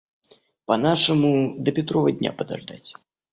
По 0.65 0.77
нашему 0.77 1.59
до 1.59 1.71
Петрова 1.71 2.11
дня 2.11 2.33
подождать. 2.33 2.95